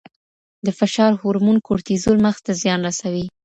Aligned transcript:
د 0.65 0.67
فشار 0.79 1.11
هورمون 1.21 1.57
کورټیزول 1.67 2.17
مغز 2.25 2.41
ته 2.45 2.51
زیان 2.61 2.79
رسوي. 2.87 3.25